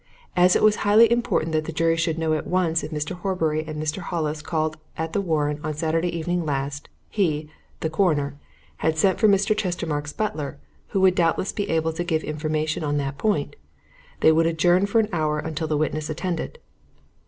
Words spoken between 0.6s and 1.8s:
was highly important that the